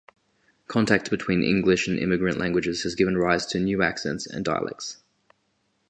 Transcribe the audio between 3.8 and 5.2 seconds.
accents and dialects.